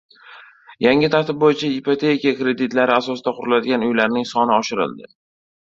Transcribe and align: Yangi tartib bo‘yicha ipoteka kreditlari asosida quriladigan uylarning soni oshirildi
Yangi 0.85 1.09
tartib 1.15 1.39
bo‘yicha 1.43 1.69
ipoteka 1.75 2.33
kreditlari 2.41 2.97
asosida 2.97 3.35
quriladigan 3.41 3.87
uylarning 3.91 4.31
soni 4.35 4.59
oshirildi 4.61 5.11